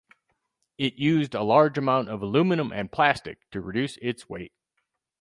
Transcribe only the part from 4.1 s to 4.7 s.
weight.